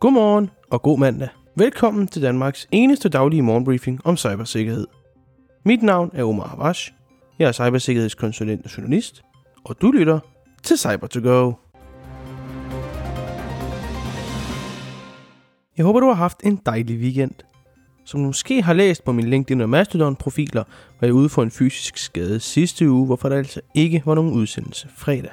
Godmorgen 0.00 0.50
og 0.70 0.82
god 0.82 0.98
mandag. 0.98 1.28
Velkommen 1.54 2.06
til 2.06 2.22
Danmarks 2.22 2.68
eneste 2.70 3.08
daglige 3.08 3.42
morgenbriefing 3.42 4.00
om 4.04 4.16
cybersikkerhed. 4.16 4.86
Mit 5.64 5.82
navn 5.82 6.10
er 6.14 6.24
Omar 6.24 6.46
Havash. 6.46 6.92
Jeg 7.38 7.48
er 7.48 7.52
cybersikkerhedskonsulent 7.52 8.64
og 8.64 8.76
journalist, 8.76 9.24
og 9.64 9.80
du 9.80 9.90
lytter 9.90 10.18
til 10.62 10.78
cyber 10.78 11.06
to 11.06 11.20
go 11.20 11.52
Jeg 15.76 15.84
håber, 15.84 16.00
du 16.00 16.06
har 16.06 16.14
haft 16.14 16.40
en 16.44 16.60
dejlig 16.66 16.98
weekend. 16.98 17.34
Som 18.04 18.20
du 18.20 18.26
måske 18.26 18.62
har 18.62 18.72
læst 18.72 19.04
på 19.04 19.12
min 19.12 19.30
LinkedIn 19.30 19.60
og 19.60 19.68
Mastodon-profiler, 19.68 20.64
var 21.00 21.06
jeg 21.06 21.12
ude 21.12 21.28
for 21.28 21.42
en 21.42 21.50
fysisk 21.50 21.96
skade 21.96 22.40
sidste 22.40 22.90
uge, 22.90 23.06
hvorfor 23.06 23.28
der 23.28 23.36
altså 23.36 23.60
ikke 23.74 24.02
var 24.06 24.14
nogen 24.14 24.32
udsendelse 24.32 24.88
fredag. 24.96 25.32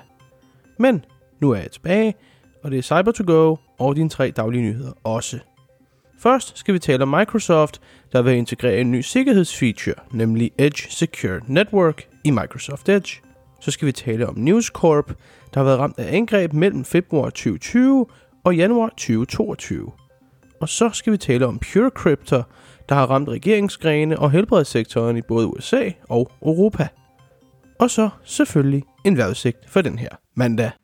Men 0.79 1.05
nu 1.41 1.51
er 1.51 1.57
jeg 1.57 1.71
tilbage, 1.71 2.15
og 2.63 2.71
det 2.71 2.77
er 2.77 2.81
Cyber 2.81 3.11
to 3.11 3.23
go 3.27 3.55
og 3.83 3.95
dine 3.95 4.09
tre 4.09 4.31
daglige 4.31 4.61
nyheder 4.61 4.91
også. 5.03 5.39
Først 6.19 6.57
skal 6.57 6.73
vi 6.73 6.79
tale 6.79 7.03
om 7.03 7.09
Microsoft, 7.09 7.81
der 8.11 8.21
vil 8.21 8.33
integrere 8.33 8.81
en 8.81 8.91
ny 8.91 9.01
sikkerhedsfeature, 9.01 9.95
nemlig 10.11 10.51
Edge 10.57 10.91
Secure 10.91 11.41
Network 11.47 12.03
i 12.23 12.31
Microsoft 12.31 12.89
Edge. 12.89 13.21
Så 13.61 13.71
skal 13.71 13.85
vi 13.85 13.91
tale 13.91 14.27
om 14.27 14.35
News 14.37 14.65
Corp, 14.65 15.07
der 15.53 15.59
har 15.59 15.63
været 15.63 15.79
ramt 15.79 15.99
af 15.99 16.15
angreb 16.17 16.53
mellem 16.53 16.85
februar 16.85 17.29
2020 17.29 18.05
og 18.43 18.55
januar 18.55 18.89
2022. 18.89 19.91
Og 20.61 20.69
så 20.69 20.89
skal 20.89 21.13
vi 21.13 21.17
tale 21.17 21.47
om 21.47 21.59
Pure 21.59 21.89
Crypto, 21.89 22.41
der 22.89 22.95
har 22.95 23.05
ramt 23.05 23.29
regeringsgrene 23.29 24.19
og 24.19 24.31
helbredssektoren 24.31 25.17
i 25.17 25.21
både 25.21 25.47
USA 25.47 25.89
og 26.09 26.31
Europa. 26.41 26.87
Og 27.79 27.89
så 27.89 28.09
selvfølgelig 28.23 28.83
en 29.05 29.17
vejrudsigt 29.17 29.57
for 29.67 29.81
den 29.81 29.99
her 29.99 30.09
mandag. 30.35 30.82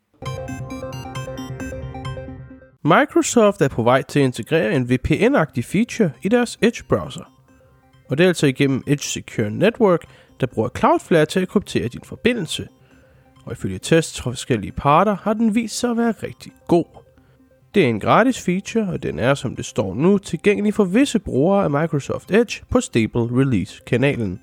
Microsoft 2.84 3.62
er 3.62 3.68
på 3.68 3.82
vej 3.82 4.02
til 4.02 4.20
at 4.20 4.24
integrere 4.24 4.74
en 4.74 4.90
VPN-agtig 4.90 5.64
feature 5.64 6.10
i 6.22 6.28
deres 6.28 6.58
Edge-browser. 6.62 7.32
Og 8.10 8.18
det 8.18 8.24
er 8.24 8.28
altså 8.28 8.46
igennem 8.46 8.82
Edge 8.86 9.04
Secure 9.04 9.50
Network, 9.50 10.04
der 10.40 10.46
bruger 10.46 10.68
Cloudflare 10.78 11.26
til 11.26 11.40
at 11.40 11.48
kryptere 11.48 11.88
din 11.88 12.00
forbindelse. 12.04 12.68
Og 13.44 13.52
ifølge 13.52 13.78
tests 13.78 14.20
fra 14.20 14.30
forskellige 14.30 14.72
parter 14.72 15.16
har 15.22 15.32
den 15.32 15.54
vist 15.54 15.78
sig 15.78 15.90
at 15.90 15.96
være 15.96 16.14
rigtig 16.22 16.52
god. 16.68 16.84
Det 17.74 17.84
er 17.84 17.88
en 17.88 18.00
gratis 18.00 18.44
feature, 18.44 18.88
og 18.88 19.02
den 19.02 19.18
er, 19.18 19.34
som 19.34 19.56
det 19.56 19.64
står 19.64 19.94
nu, 19.94 20.18
tilgængelig 20.18 20.74
for 20.74 20.84
visse 20.84 21.18
brugere 21.18 21.64
af 21.64 21.70
Microsoft 21.70 22.30
Edge 22.30 22.62
på 22.70 22.80
Stable 22.80 23.40
Release-kanalen. 23.40 24.40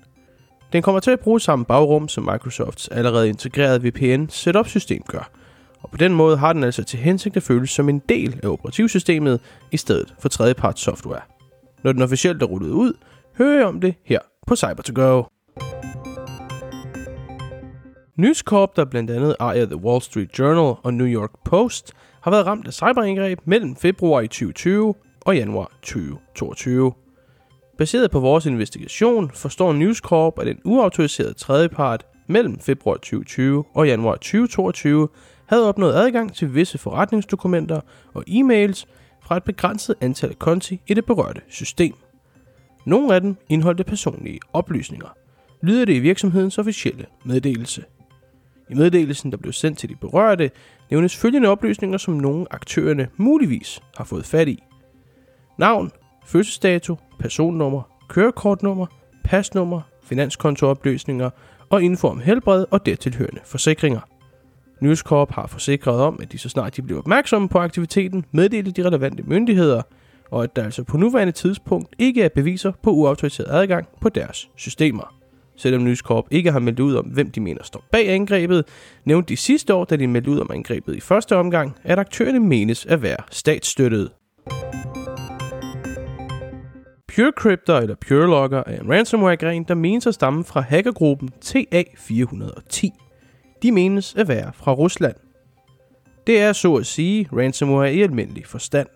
Den 0.72 0.82
kommer 0.82 1.00
til 1.00 1.10
at 1.10 1.20
bruge 1.20 1.40
samme 1.40 1.64
bagrum, 1.64 2.08
som 2.08 2.24
Microsofts 2.32 2.88
allerede 2.88 3.28
integrerede 3.28 3.88
VPN 3.88 4.28
setup-system 4.28 5.02
gør, 5.08 5.30
og 5.82 5.90
på 5.90 5.96
den 5.96 6.14
måde 6.14 6.36
har 6.36 6.52
den 6.52 6.64
altså 6.64 6.84
til 6.84 6.98
hensigt 6.98 7.36
at 7.36 7.42
føles 7.42 7.70
som 7.70 7.88
en 7.88 8.02
del 8.08 8.40
af 8.42 8.48
operativsystemet 8.48 9.40
i 9.72 9.76
stedet 9.76 10.14
for 10.18 10.28
tredjeparts 10.28 10.82
software. 10.82 11.20
Når 11.84 11.92
den 11.92 12.02
officielt 12.02 12.42
er 12.42 12.46
rullet 12.46 12.70
ud, 12.70 12.92
hører 13.36 13.56
jeg 13.56 13.66
om 13.66 13.80
det 13.80 13.94
her 14.04 14.18
på 14.46 14.54
Cyber2Go. 14.54 15.24
News 18.16 18.38
Corp, 18.38 18.76
der 18.76 18.84
blandt 18.84 19.10
andet 19.10 19.36
ejer 19.40 19.66
The 19.66 19.76
Wall 19.76 20.02
Street 20.02 20.38
Journal 20.38 20.74
og 20.82 20.94
New 20.94 21.06
York 21.06 21.30
Post, 21.44 21.92
har 22.20 22.30
været 22.30 22.46
ramt 22.46 22.66
af 22.66 22.72
cyberangreb 22.72 23.38
mellem 23.44 23.76
februar 23.76 24.20
i 24.20 24.26
2020 24.28 24.94
og 25.20 25.36
januar 25.36 25.72
2022. 25.82 26.92
Baseret 27.78 28.10
på 28.10 28.20
vores 28.20 28.46
investigation 28.46 29.30
forstår 29.30 29.72
News 29.72 29.98
Corp, 29.98 30.38
at 30.38 30.48
en 30.48 30.60
uautoriseret 30.64 31.36
tredjepart 31.36 32.06
mellem 32.28 32.58
februar 32.58 32.94
2020 32.94 33.64
og 33.74 33.86
januar 33.86 34.14
2022 34.14 35.08
havde 35.46 35.68
opnået 35.68 35.94
adgang 35.94 36.34
til 36.34 36.54
visse 36.54 36.78
forretningsdokumenter 36.78 37.80
og 38.14 38.24
e-mails 38.28 38.84
fra 39.22 39.36
et 39.36 39.44
begrænset 39.44 39.94
antal 40.00 40.34
konti 40.34 40.80
i 40.86 40.94
det 40.94 41.04
berørte 41.04 41.40
system. 41.48 41.94
Nogle 42.84 43.14
af 43.14 43.20
dem 43.20 43.36
indeholdte 43.48 43.84
personlige 43.84 44.40
oplysninger, 44.52 45.08
lyder 45.62 45.84
det 45.84 45.94
i 45.94 45.98
virksomhedens 45.98 46.58
officielle 46.58 47.06
meddelelse. 47.24 47.84
I 48.70 48.74
meddelelsen, 48.74 49.30
der 49.30 49.36
blev 49.36 49.52
sendt 49.52 49.78
til 49.78 49.88
de 49.88 49.96
berørte, 49.96 50.50
nævnes 50.90 51.16
følgende 51.16 51.48
oplysninger, 51.48 51.98
som 51.98 52.14
nogle 52.14 52.46
aktørerne 52.50 53.08
muligvis 53.16 53.80
har 53.96 54.04
fået 54.04 54.26
fat 54.26 54.48
i. 54.48 54.62
Navn, 55.58 55.90
fødselsdato, 56.26 56.96
personnummer, 57.18 57.82
kørekortnummer, 58.08 58.86
pasnummer, 59.24 59.80
finanskontooplysninger 60.02 61.30
og 61.70 61.82
info 61.82 62.08
om 62.08 62.20
helbred 62.20 62.64
og 62.70 62.86
dertilhørende 62.86 63.40
forsikringer. 63.44 64.00
News 64.80 64.98
Corp 64.98 65.32
har 65.32 65.46
forsikret 65.46 66.00
om, 66.00 66.18
at 66.22 66.32
de 66.32 66.38
så 66.38 66.48
snart 66.48 66.76
de 66.76 66.82
bliver 66.82 66.98
opmærksomme 66.98 67.48
på 67.48 67.58
aktiviteten, 67.58 68.24
meddeler 68.32 68.72
de 68.72 68.86
relevante 68.86 69.22
myndigheder, 69.22 69.82
og 70.30 70.44
at 70.44 70.56
der 70.56 70.64
altså 70.64 70.82
på 70.82 70.96
nuværende 70.96 71.32
tidspunkt 71.32 71.94
ikke 71.98 72.22
er 72.22 72.28
beviser 72.28 72.72
på 72.82 72.90
uautoriseret 72.90 73.48
adgang 73.50 73.88
på 74.00 74.08
deres 74.08 74.50
systemer. 74.56 75.14
Selvom 75.56 75.82
News 75.82 75.98
Corp 75.98 76.24
ikke 76.30 76.52
har 76.52 76.58
meldt 76.58 76.80
ud 76.80 76.94
om, 76.94 77.04
hvem 77.04 77.30
de 77.30 77.40
mener 77.40 77.62
står 77.62 77.84
bag 77.92 78.08
angrebet, 78.08 78.64
nævnte 79.04 79.28
de 79.28 79.36
sidste 79.36 79.74
år, 79.74 79.84
da 79.84 79.96
de 79.96 80.06
meldte 80.06 80.30
ud 80.30 80.38
om 80.38 80.50
angrebet 80.52 80.96
i 80.96 81.00
første 81.00 81.36
omgang, 81.36 81.76
at 81.84 81.98
aktørerne 81.98 82.40
menes 82.40 82.86
at 82.86 83.02
være 83.02 83.16
statsstøttede. 83.30 84.10
PureCryptor 87.08 87.74
eller 87.74 87.94
PureLogger 87.94 88.62
er 88.66 88.80
en 88.80 88.90
ransomware-gren, 88.90 89.64
der 89.64 89.74
menes 89.74 90.06
at 90.06 90.14
stamme 90.14 90.44
fra 90.44 90.60
hackergruppen 90.60 91.30
TA410. 91.44 92.88
De 93.62 93.72
menes 93.72 94.14
at 94.14 94.28
være 94.28 94.52
fra 94.54 94.72
Rusland. 94.72 95.14
Det 96.26 96.40
er 96.40 96.52
så 96.52 96.74
at 96.74 96.86
sige 96.86 97.28
ransomware 97.32 97.94
i 97.94 98.02
almindelig 98.02 98.46
forstand. 98.46 98.88